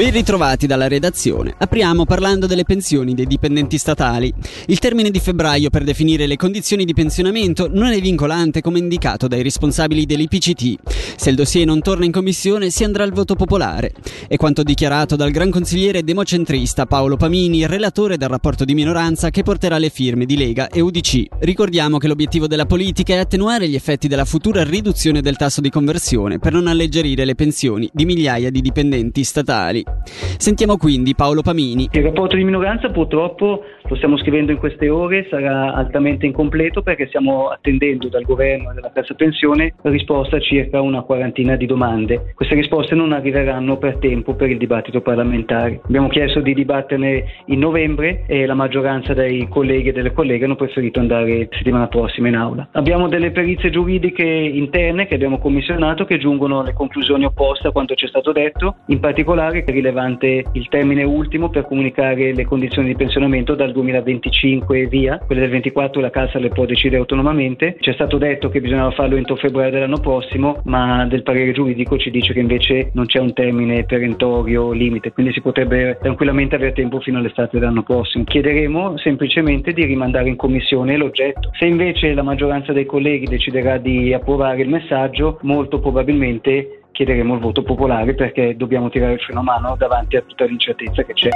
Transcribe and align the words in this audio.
Ben 0.00 0.12
ritrovati 0.12 0.66
dalla 0.66 0.88
redazione. 0.88 1.54
Apriamo 1.58 2.06
parlando 2.06 2.46
delle 2.46 2.64
pensioni 2.64 3.12
dei 3.12 3.26
dipendenti 3.26 3.76
statali. 3.76 4.32
Il 4.68 4.78
termine 4.78 5.10
di 5.10 5.20
febbraio 5.20 5.68
per 5.68 5.84
definire 5.84 6.26
le 6.26 6.36
condizioni 6.36 6.86
di 6.86 6.94
pensionamento 6.94 7.68
non 7.70 7.92
è 7.92 8.00
vincolante 8.00 8.62
come 8.62 8.78
indicato 8.78 9.28
dai 9.28 9.42
responsabili 9.42 10.06
dell'IPCT. 10.06 10.76
Se 11.16 11.28
il 11.28 11.36
dossier 11.36 11.66
non 11.66 11.82
torna 11.82 12.06
in 12.06 12.12
commissione 12.12 12.70
si 12.70 12.82
andrà 12.82 13.04
al 13.04 13.12
voto 13.12 13.34
popolare. 13.34 13.92
È 14.26 14.36
quanto 14.36 14.62
dichiarato 14.62 15.16
dal 15.16 15.30
gran 15.30 15.50
consigliere 15.50 16.02
democentrista 16.02 16.86
Paolo 16.86 17.18
Pamini, 17.18 17.66
relatore 17.66 18.16
del 18.16 18.30
rapporto 18.30 18.64
di 18.64 18.72
minoranza 18.72 19.28
che 19.28 19.42
porterà 19.42 19.76
le 19.76 19.90
firme 19.90 20.24
di 20.24 20.38
Lega 20.38 20.68
e 20.68 20.80
UDC. 20.80 21.26
Ricordiamo 21.40 21.98
che 21.98 22.08
l'obiettivo 22.08 22.46
della 22.46 22.64
politica 22.64 23.12
è 23.12 23.18
attenuare 23.18 23.68
gli 23.68 23.74
effetti 23.74 24.08
della 24.08 24.24
futura 24.24 24.64
riduzione 24.64 25.20
del 25.20 25.36
tasso 25.36 25.60
di 25.60 25.68
conversione 25.68 26.38
per 26.38 26.54
non 26.54 26.68
alleggerire 26.68 27.26
le 27.26 27.34
pensioni 27.34 27.90
di 27.92 28.06
migliaia 28.06 28.48
di 28.48 28.62
dipendenti 28.62 29.24
statali. 29.24 29.89
Sentiamo 30.04 30.76
quindi 30.76 31.14
Paolo 31.14 31.42
Pamini. 31.42 31.88
Il 31.92 32.02
rapporto 32.02 32.36
di 32.36 32.44
minoranza 32.44 32.88
purtroppo 32.90 33.62
lo 33.90 33.96
stiamo 33.96 34.16
scrivendo 34.18 34.52
in 34.52 34.58
queste 34.58 34.88
ore, 34.88 35.26
sarà 35.28 35.74
altamente 35.74 36.24
incompleto 36.24 36.80
perché 36.80 37.08
stiamo 37.08 37.48
attendendo 37.48 38.08
dal 38.08 38.22
governo 38.22 38.70
e 38.70 38.74
dalla 38.74 38.92
Cassa 38.92 39.14
Pensione 39.14 39.74
risposta 39.82 40.36
a 40.36 40.40
circa 40.40 40.80
una 40.80 41.02
quarantina 41.02 41.56
di 41.56 41.66
domande. 41.66 42.32
Queste 42.36 42.54
risposte 42.54 42.94
non 42.94 43.12
arriveranno 43.12 43.78
per 43.78 43.96
tempo 43.96 44.34
per 44.34 44.48
il 44.48 44.58
dibattito 44.58 45.00
parlamentare. 45.00 45.80
Abbiamo 45.84 46.06
chiesto 46.06 46.40
di 46.40 46.54
dibatterne 46.54 47.24
in 47.46 47.58
novembre 47.58 48.22
e 48.28 48.46
la 48.46 48.54
maggioranza 48.54 49.12
dei 49.12 49.48
colleghi 49.48 49.88
e 49.88 49.92
delle 49.92 50.12
colleghe 50.12 50.44
hanno 50.44 50.54
preferito 50.54 51.00
andare 51.00 51.48
settimana 51.50 51.88
prossima 51.88 52.28
in 52.28 52.36
aula. 52.36 52.68
Abbiamo 52.72 53.08
delle 53.08 53.32
perizie 53.32 53.70
giuridiche 53.70 54.22
interne 54.22 55.08
che 55.08 55.14
abbiamo 55.14 55.38
commissionato 55.38 56.04
che 56.04 56.18
giungono 56.18 56.60
alle 56.60 56.74
conclusioni 56.74 57.24
opposte 57.24 57.66
a 57.66 57.72
quanto 57.72 57.96
ci 57.96 58.04
è 58.04 58.08
stato 58.08 58.30
detto, 58.30 58.76
in 58.86 59.00
particolare 59.00 59.64
che 59.64 59.72
è 59.72 59.74
rilevante 59.74 60.44
il 60.52 60.68
termine 60.68 61.02
ultimo 61.02 61.50
per 61.50 61.66
comunicare 61.66 62.32
le 62.32 62.44
condizioni 62.44 62.86
di 62.86 62.94
pensionamento 62.94 63.56
dal 63.56 63.72
2025 63.80 64.78
e 64.78 64.86
via, 64.86 65.18
quelle 65.18 65.40
del 65.40 65.50
24 65.50 66.00
la 66.00 66.10
Cassa 66.10 66.38
le 66.38 66.48
può 66.48 66.64
decidere 66.66 67.00
autonomamente. 67.00 67.76
Ci 67.80 67.90
è 67.90 67.92
stato 67.94 68.18
detto 68.18 68.48
che 68.48 68.60
bisognava 68.60 68.90
farlo 68.90 69.16
entro 69.16 69.36
febbraio 69.36 69.70
dell'anno 69.70 70.00
prossimo, 70.00 70.60
ma 70.64 71.06
del 71.06 71.22
parere 71.22 71.52
giuridico 71.52 71.96
ci 71.98 72.10
dice 72.10 72.32
che 72.32 72.40
invece 72.40 72.90
non 72.94 73.06
c'è 73.06 73.18
un 73.18 73.32
termine 73.32 73.84
perentorio 73.84 74.72
limite, 74.72 75.12
quindi 75.12 75.32
si 75.32 75.40
potrebbe 75.40 75.98
tranquillamente 76.00 76.54
avere 76.54 76.72
tempo 76.72 77.00
fino 77.00 77.18
all'estate 77.18 77.58
dell'anno 77.58 77.82
prossimo. 77.82 78.24
Chiederemo 78.24 78.98
semplicemente 78.98 79.72
di 79.72 79.84
rimandare 79.84 80.28
in 80.28 80.36
commissione 80.36 80.96
l'oggetto. 80.96 81.50
Se 81.58 81.64
invece 81.64 82.12
la 82.14 82.22
maggioranza 82.22 82.72
dei 82.72 82.86
colleghi 82.86 83.26
deciderà 83.26 83.78
di 83.78 84.12
approvare 84.12 84.62
il 84.62 84.68
messaggio, 84.68 85.38
molto 85.42 85.80
probabilmente 85.80 86.79
chiederemo 86.92 87.34
il 87.34 87.40
voto 87.40 87.62
popolare 87.62 88.14
perché 88.14 88.54
dobbiamo 88.56 88.90
tirare 88.90 89.14
il 89.14 89.20
freno 89.20 89.42
mano 89.42 89.76
davanti 89.76 90.16
a 90.16 90.22
tutta 90.26 90.44
l'incertezza 90.44 91.02
che 91.02 91.12
c'è. 91.12 91.28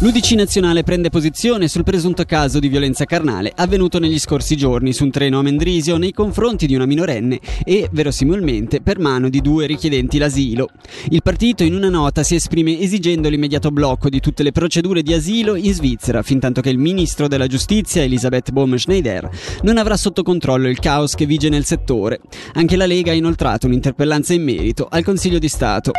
L'Udc 0.00 0.32
nazionale 0.32 0.82
prende 0.82 1.08
posizione 1.08 1.68
sul 1.68 1.82
presunto 1.84 2.24
caso 2.24 2.58
di 2.58 2.68
violenza 2.68 3.04
carnale 3.04 3.52
avvenuto 3.54 3.98
negli 3.98 4.18
scorsi 4.18 4.56
giorni 4.56 4.92
su 4.92 5.04
un 5.04 5.10
treno 5.10 5.38
a 5.38 5.42
Mendrisio 5.42 5.96
nei 5.96 6.12
confronti 6.12 6.66
di 6.66 6.74
una 6.74 6.86
minorenne 6.86 7.40
e, 7.64 7.88
verosimilmente, 7.90 8.82
per 8.82 8.98
mano 8.98 9.28
di 9.28 9.40
due 9.40 9.66
richiedenti 9.66 10.18
l'asilo. 10.18 10.68
Il 11.08 11.22
partito 11.22 11.64
in 11.64 11.74
una 11.74 11.88
nota 11.88 12.22
si 12.22 12.34
esprime 12.34 12.78
esigendo 12.78 13.28
l'immediato 13.28 13.70
blocco 13.70 14.08
di 14.08 14.20
tutte 14.20 14.42
le 14.42 14.52
procedure 14.52 15.02
di 15.02 15.14
asilo 15.14 15.54
in 15.56 15.72
Svizzera, 15.72 16.22
fintanto 16.22 16.60
che 16.60 16.70
il 16.70 16.78
ministro 16.78 17.26
della 17.26 17.46
giustizia 17.46 18.02
Elisabeth 18.02 18.50
Bohm-Schneider 18.50 19.30
non 19.62 19.78
avrà 19.78 19.96
sotto 19.96 20.22
controllo 20.22 20.68
il 20.68 20.78
caos 20.78 21.14
che 21.14 21.26
vige 21.26 21.48
nel 21.48 21.64
settore. 21.64 22.20
Anche 22.54 22.76
la 22.76 22.86
Lega 22.86 23.12
ha 23.12 23.14
inoltrato 23.14 23.66
un'interpellanza 23.66 24.34
in 24.34 24.42
merito 24.42 24.86
al 24.96 25.04
Consiglio 25.04 25.38
di 25.38 25.48
Stato. 25.48 25.92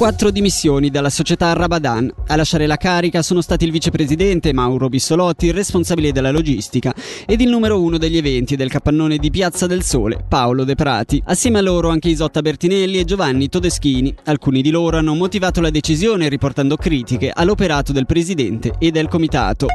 Quattro 0.00 0.30
dimissioni 0.30 0.88
dalla 0.88 1.10
società 1.10 1.52
Rabadan. 1.52 2.10
A 2.28 2.36
lasciare 2.36 2.66
la 2.66 2.78
carica 2.78 3.20
sono 3.20 3.42
stati 3.42 3.66
il 3.66 3.70
vicepresidente 3.70 4.50
Mauro 4.54 4.88
Bissolotti, 4.88 5.44
il 5.44 5.52
responsabile 5.52 6.10
della 6.10 6.30
logistica, 6.30 6.94
ed 7.26 7.42
il 7.42 7.50
numero 7.50 7.82
uno 7.82 7.98
degli 7.98 8.16
eventi 8.16 8.56
del 8.56 8.70
capannone 8.70 9.18
di 9.18 9.28
Piazza 9.28 9.66
del 9.66 9.82
Sole, 9.82 10.24
Paolo 10.26 10.64
De 10.64 10.74
Prati. 10.74 11.22
Assieme 11.26 11.58
a 11.58 11.60
loro 11.60 11.90
anche 11.90 12.08
Isotta 12.08 12.40
Bertinelli 12.40 12.98
e 12.98 13.04
Giovanni 13.04 13.50
Todeschini. 13.50 14.14
Alcuni 14.24 14.62
di 14.62 14.70
loro 14.70 14.96
hanno 14.96 15.12
motivato 15.12 15.60
la 15.60 15.68
decisione 15.68 16.30
riportando 16.30 16.76
critiche 16.76 17.30
all'operato 17.30 17.92
del 17.92 18.06
presidente 18.06 18.76
e 18.78 18.90
del 18.90 19.06
comitato. 19.06 19.66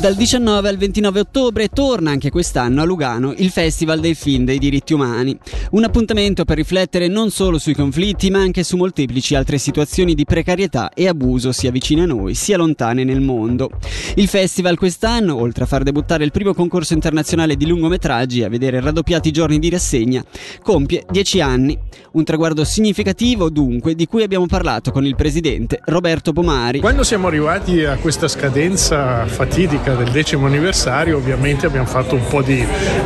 Dal 0.00 0.16
19 0.16 0.68
al 0.68 0.76
29 0.76 1.20
ottobre 1.20 1.68
torna 1.68 2.10
anche 2.10 2.28
quest'anno 2.28 2.82
a 2.82 2.84
Lugano 2.84 3.32
il 3.36 3.48
Festival 3.50 4.00
del 4.00 4.16
Film 4.16 4.44
dei 4.44 4.58
diritti 4.58 4.92
umani. 4.92 5.38
Un 5.70 5.84
appuntamento 5.84 6.44
per 6.44 6.56
riflettere 6.56 7.06
non 7.08 7.30
solo 7.30 7.58
sui 7.58 7.74
conflitti 7.74 8.28
ma 8.28 8.40
anche 8.40 8.64
su 8.64 8.76
molteplici 8.76 9.34
altre 9.34 9.56
situazioni 9.64 10.14
di 10.14 10.26
precarietà 10.26 10.90
e 10.92 11.08
abuso 11.08 11.50
sia 11.50 11.70
vicine 11.70 12.02
a 12.02 12.06
noi 12.06 12.34
sia 12.34 12.58
lontane 12.58 13.02
nel 13.02 13.22
mondo. 13.22 13.70
Il 14.16 14.28
festival 14.28 14.76
quest'anno, 14.76 15.40
oltre 15.40 15.64
a 15.64 15.66
far 15.66 15.82
debuttare 15.82 16.22
il 16.24 16.32
primo 16.32 16.52
concorso 16.52 16.92
internazionale 16.92 17.56
di 17.56 17.66
lungometraggi 17.66 18.40
e 18.40 18.44
a 18.44 18.48
vedere 18.50 18.80
raddoppiati 18.80 19.28
i 19.28 19.32
giorni 19.32 19.58
di 19.58 19.70
rassegna, 19.70 20.22
compie 20.62 21.04
10 21.08 21.40
anni. 21.40 21.78
Un 22.12 22.24
traguardo 22.24 22.62
significativo 22.64 23.48
dunque 23.48 23.94
di 23.94 24.06
cui 24.06 24.22
abbiamo 24.22 24.46
parlato 24.46 24.92
con 24.92 25.06
il 25.06 25.16
presidente 25.16 25.80
Roberto 25.86 26.32
Pomari. 26.32 26.80
Quando 26.80 27.02
siamo 27.02 27.26
arrivati 27.26 27.84
a 27.84 27.96
questa 27.96 28.28
scadenza 28.28 29.26
fatidica 29.26 29.94
del 29.94 30.10
decimo 30.10 30.46
anniversario 30.46 31.16
ovviamente 31.16 31.66
abbiamo 31.66 31.86
fatto 31.86 32.14
un 32.14 32.26
po' 32.28 32.42
di 32.42 32.64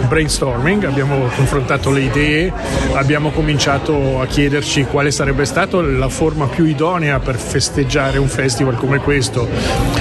brainstorming, 0.08 0.84
abbiamo 0.84 1.28
confrontato 1.36 1.90
le 1.90 2.00
idee, 2.00 2.52
abbiamo 2.94 3.30
cominciato 3.30 4.20
a 4.20 4.26
chiederci 4.26 4.84
quale 4.84 5.10
sarebbe 5.10 5.44
stata 5.44 5.80
la 5.80 6.08
forma 6.08 6.47
più 6.48 6.64
idonea 6.64 7.18
per 7.20 7.36
festeggiare 7.36 8.18
un 8.18 8.28
festival 8.28 8.76
come 8.76 8.98
questo 8.98 9.48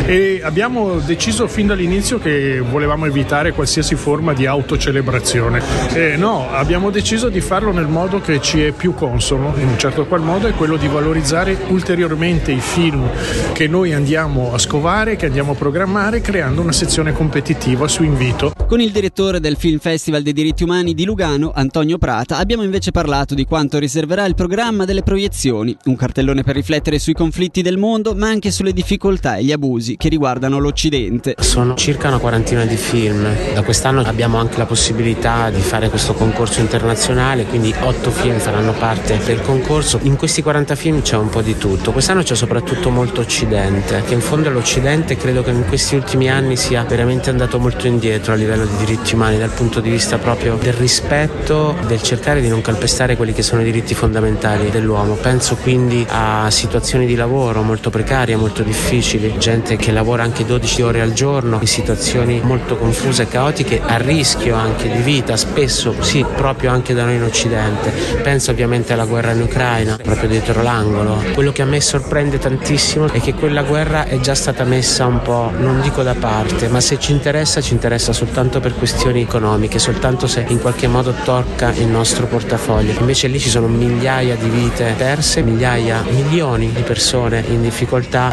e 0.06 0.42
abbiamo 0.44 1.00
deciso 1.00 1.48
fin 1.48 1.68
dall'inizio 1.68 2.18
che 2.18 2.60
volevamo 2.62 3.06
evitare 3.06 3.52
qualsiasi 3.52 3.96
forma 3.96 4.34
di 4.34 4.46
autocelebrazione. 4.46 5.62
E 5.94 6.16
no, 6.16 6.50
abbiamo 6.52 6.90
deciso 6.90 7.30
di 7.30 7.42
farlo 7.42 7.72
nel 7.72 7.88
modo 7.88 8.22
che 8.22 8.42
ci 8.42 8.64
è 8.64 8.72
più 8.72 8.94
consono, 8.94 9.54
in 9.58 9.68
un 9.68 9.78
certo 9.78 10.06
qual 10.06 10.22
modo 10.22 10.48
è 10.48 10.54
quello 10.54 10.78
di 10.78 10.88
valorizzare 10.88 11.58
ulteriormente 11.68 12.52
i 12.52 12.60
film 12.60 13.08
che 13.54 13.68
noi 13.68 13.94
andiamo 13.94 14.54
a 14.54 14.58
scovare, 14.58 15.16
che 15.16 15.26
andiamo 15.26 15.52
a 15.52 15.56
programmare, 15.56 16.22
creando 16.22 16.62
una 16.62 16.72
sezione 16.72 17.12
competitiva 17.12 17.88
su 17.88 18.04
invito. 18.04 18.54
Con 18.68 18.82
il 18.82 18.92
direttore 18.92 19.40
del 19.40 19.56
Film 19.58 19.80
Festival 19.80 20.22
dei 20.22 20.34
diritti 20.34 20.64
umani 20.64 20.94
di 20.94 21.06
Lugano, 21.06 21.52
Antonio 21.54 21.98
Prata, 21.98 22.38
abbiamo 22.38 22.64
invece 22.64 22.92
parlato 22.92 23.34
di 23.34 23.46
quanto 23.46 23.80
riserverà 23.80 24.26
il 24.26 24.36
programma 24.36 24.86
delle 24.86 25.04
proiezioni, 25.04 25.76
un 25.86 25.96
cartellone 25.96 26.37
per 26.44 26.56
riflettere 26.56 27.00
sui 27.00 27.14
conflitti 27.14 27.62
del 27.62 27.78
mondo, 27.78 28.14
ma 28.16 28.28
anche 28.28 28.52
sulle 28.52 28.74
difficoltà 28.74 29.36
e 29.38 29.44
gli 29.44 29.52
abusi 29.52 29.98
che 29.98 30.10
riguardano 30.10 30.60
l'Occidente. 30.60 31.36
Sono 31.40 31.76
circa 31.76 32.08
una 32.08 32.20
quarantina 32.20 32.66
di 32.66 32.76
film. 32.76 33.28
Da 33.54 33.64
quest'anno 33.64 34.02
abbiamo 34.02 34.38
anche 34.38 34.58
la 34.58 34.66
possibilità 34.66 35.50
di 35.50 35.62
fare 35.62 35.90
questo 35.90 36.14
concorso 36.14 36.60
internazionale, 36.60 37.46
quindi 37.46 37.74
otto 37.82 38.12
film 38.12 38.38
faranno 38.40 38.74
parte 38.74 39.20
del 39.26 39.42
concorso. 39.42 40.00
In 40.04 40.16
questi 40.16 40.42
40 40.42 40.76
film 40.76 41.02
c'è 41.02 41.18
un 41.18 41.30
po' 41.30 41.42
di 41.42 41.58
tutto. 41.58 41.92
Quest'anno 41.92 42.24
c'è 42.24 42.36
soprattutto 42.36 42.90
molto 42.90 43.22
Occidente, 43.22 44.04
che 44.06 44.14
in 44.14 44.22
fondo 44.22 44.50
l'Occidente 44.50 45.18
credo 45.18 45.44
che 45.44 45.52
in 45.52 45.66
questi 45.68 45.96
ultimi 45.96 46.30
anni 46.30 46.56
sia 46.56 46.84
veramente 46.84 47.30
andato 47.30 47.60
molto 47.60 47.88
indietro 47.88 48.34
a 48.34 48.36
livello 48.36 48.66
di 48.66 48.78
diritti 48.78 49.16
umani 49.16 49.38
dal 49.38 49.52
punto 49.52 49.80
di 49.80 49.90
vista 49.90 50.18
proprio 50.18 50.58
del 50.62 50.74
rispetto, 50.74 51.76
del 51.88 52.02
cercare 52.02 52.42
di 52.42 52.48
non 52.48 52.62
calpestare 52.62 53.16
quelli 53.16 53.34
che 53.34 53.42
sono 53.42 53.62
i 53.62 53.66
diritti 53.66 53.94
fondamentali 53.94 54.70
dell'uomo. 54.70 55.16
Penso 55.16 55.56
quindi 55.56 56.06
a 56.20 56.50
situazioni 56.50 57.06
di 57.06 57.14
lavoro 57.14 57.62
molto 57.62 57.92
precarie, 57.92 58.36
molto 58.36 58.64
difficili, 58.64 59.38
gente 59.38 59.76
che 59.76 59.92
lavora 59.92 60.24
anche 60.24 60.46
12 60.46 60.82
ore 60.82 61.02
al 61.02 61.14
giorno 61.14 61.60
in 61.62 61.68
situazioni 61.68 62.42
molto 62.42 62.76
confuse 62.76 63.24
e 63.24 63.28
caotiche, 63.28 63.80
a 63.86 63.98
rischio 63.98 64.56
anche 64.56 64.90
di 64.90 65.02
vita, 65.02 65.38
spesso 65.38 65.94
sì, 66.00 66.26
proprio 66.36 66.72
anche 66.72 66.96
da 66.96 67.06
noi 67.06 67.16
in 67.16 67.24
Occidente. 67.24 67.92
Penso 68.24 68.50
ovviamente 68.50 68.94
alla 68.94 69.06
guerra 69.06 69.32
in 69.32 69.42
Ucraina, 69.42 69.98
proprio 70.02 70.28
dietro 70.28 70.64
l'angolo. 70.64 71.22
Quello 71.34 71.52
che 71.52 71.62
a 71.62 71.66
me 71.66 71.80
sorprende 71.82 72.40
tantissimo 72.40 73.12
è 73.12 73.22
che 73.22 73.36
quella 73.36 73.62
guerra 73.62 74.06
è 74.06 74.20
già 74.20 74.34
stata 74.34 74.64
messa 74.64 75.06
un 75.06 75.22
po', 75.22 75.52
non 75.56 75.82
dico 75.82 76.02
da 76.02 76.16
parte, 76.16 76.68
ma 76.68 76.80
se 76.80 76.98
ci 77.00 77.12
interessa 77.12 77.62
ci 77.62 77.74
interessa 77.74 78.12
soltanto 78.12 78.60
per 78.60 78.74
questioni 78.74 79.22
economiche, 79.22 79.78
soltanto 79.78 80.26
se 80.26 80.46
in 80.48 80.60
qualche 80.60 80.88
modo 80.88 81.14
tocca 81.24 81.72
il 81.74 81.88
nostro 81.88 82.26
portafoglio. 82.26 83.00
Invece 83.00 83.28
lì 83.28 83.40
ci 83.40 83.50
sono 83.50 83.68
migliaia 83.68 84.36
di 84.36 84.50
vite 84.50 84.96
perse, 84.98 85.44
migliaia, 85.44 86.06
milioni 86.12 86.72
di 86.72 86.82
persone 86.82 87.44
in 87.48 87.62
difficoltà. 87.62 88.32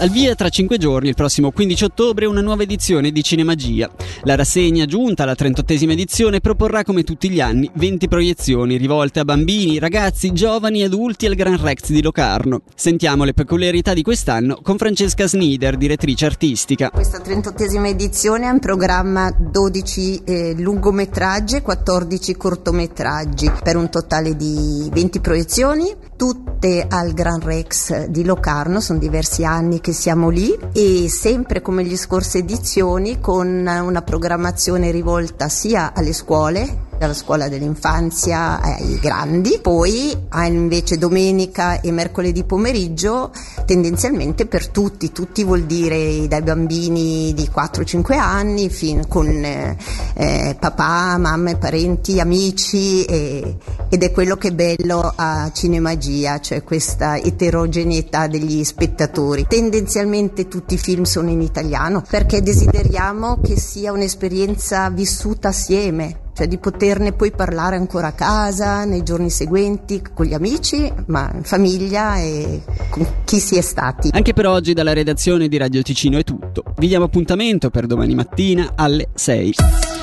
Al 0.00 0.08
via 0.08 0.34
tra 0.34 0.48
cinque 0.48 0.78
giorni, 0.78 1.10
il 1.10 1.14
prossimo 1.14 1.50
15 1.50 1.84
ottobre, 1.84 2.24
una 2.24 2.40
nuova 2.40 2.62
edizione 2.62 3.10
di 3.10 3.22
Cinemagia. 3.22 3.90
La 4.22 4.34
rassegna, 4.34 4.86
giunta 4.86 5.24
alla 5.24 5.34
38esima 5.34 5.90
edizione, 5.90 6.40
proporrà 6.40 6.84
come 6.84 7.02
tutti 7.02 7.28
gli 7.28 7.38
anni 7.38 7.70
20 7.74 8.08
proiezioni 8.08 8.78
rivolte 8.78 9.20
a 9.20 9.26
bambini, 9.26 9.78
ragazzi, 9.78 10.32
giovani 10.32 10.80
e 10.80 10.84
adulti 10.84 11.26
al 11.26 11.34
Gran 11.34 11.60
Rex 11.60 11.90
di 11.90 12.00
Locarno. 12.00 12.62
Sentiamo 12.74 13.24
le 13.24 13.34
peculiarità 13.34 13.92
di 13.92 14.00
quest'anno 14.00 14.58
con 14.62 14.78
Francesca 14.78 15.28
Snider, 15.28 15.76
direttrice 15.76 16.24
artistica. 16.24 16.88
Questa 16.88 17.18
38esima 17.18 17.88
edizione 17.88 18.46
ha 18.46 18.52
in 18.52 18.58
programma 18.58 19.30
12 19.30 20.22
eh, 20.24 20.54
lungometraggi 20.56 21.56
e 21.56 21.62
14 21.62 22.36
cortometraggi 22.36 23.52
per 23.62 23.76
un 23.76 23.90
totale 23.90 24.34
di 24.34 24.88
20 24.90 25.20
proiezioni 25.20 26.08
tutte 26.20 26.84
al 26.86 27.14
Gran 27.14 27.40
Rex 27.40 28.04
di 28.08 28.26
Locarno, 28.26 28.80
sono 28.80 28.98
diversi 28.98 29.42
anni 29.42 29.80
che 29.80 29.92
siamo 29.92 30.28
lì 30.28 30.54
e 30.70 31.08
sempre 31.08 31.62
come 31.62 31.82
le 31.82 31.96
scorse 31.96 32.36
edizioni 32.36 33.20
con 33.20 33.48
una 33.66 34.02
programmazione 34.02 34.90
rivolta 34.90 35.48
sia 35.48 35.94
alle 35.94 36.12
scuole 36.12 36.88
dalla 37.00 37.14
scuola 37.14 37.48
dell'infanzia 37.48 38.60
ai 38.60 38.98
grandi, 39.00 39.58
poi 39.62 40.14
invece 40.44 40.98
domenica 40.98 41.80
e 41.80 41.90
mercoledì 41.92 42.44
pomeriggio 42.44 43.32
tendenzialmente 43.64 44.44
per 44.44 44.68
tutti, 44.68 45.10
tutti 45.10 45.42
vuol 45.42 45.62
dire 45.62 46.28
dai 46.28 46.42
bambini 46.42 47.32
di 47.32 47.48
4-5 47.50 48.18
anni 48.18 48.68
fin 48.68 49.08
con 49.08 49.28
eh, 49.28 49.78
eh, 50.12 50.56
papà, 50.60 51.16
mamma, 51.16 51.56
parenti, 51.56 52.20
amici 52.20 53.02
e, 53.06 53.56
ed 53.88 54.02
è 54.02 54.12
quello 54.12 54.36
che 54.36 54.48
è 54.48 54.52
bello 54.52 55.10
a 55.16 55.50
Cinemagia, 55.54 56.38
cioè 56.40 56.62
questa 56.62 57.16
eterogeneità 57.16 58.26
degli 58.26 58.62
spettatori. 58.62 59.46
Tendenzialmente 59.48 60.48
tutti 60.48 60.74
i 60.74 60.78
film 60.78 61.04
sono 61.04 61.30
in 61.30 61.40
italiano 61.40 62.02
perché 62.06 62.42
desideriamo 62.42 63.40
che 63.40 63.58
sia 63.58 63.90
un'esperienza 63.90 64.90
vissuta 64.90 65.48
assieme 65.48 66.28
cioè 66.32 66.46
di 66.46 66.58
poterne 66.58 67.12
poi 67.12 67.30
parlare 67.30 67.76
ancora 67.76 68.08
a 68.08 68.12
casa 68.12 68.84
nei 68.84 69.02
giorni 69.02 69.30
seguenti 69.30 70.02
con 70.14 70.26
gli 70.26 70.34
amici, 70.34 70.92
ma 71.06 71.30
in 71.34 71.44
famiglia 71.44 72.16
e 72.18 72.62
con 72.90 73.06
chi 73.24 73.38
si 73.38 73.56
è 73.56 73.60
stati. 73.60 74.10
Anche 74.12 74.32
per 74.32 74.46
oggi 74.46 74.72
dalla 74.72 74.92
redazione 74.92 75.48
di 75.48 75.56
Radio 75.56 75.82
Ticino 75.82 76.18
è 76.18 76.24
tutto. 76.24 76.62
Vi 76.76 76.86
diamo 76.86 77.04
appuntamento 77.04 77.70
per 77.70 77.86
domani 77.86 78.14
mattina 78.14 78.72
alle 78.74 79.08
6. 79.14 79.99